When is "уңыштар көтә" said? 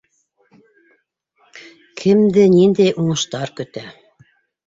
3.03-3.85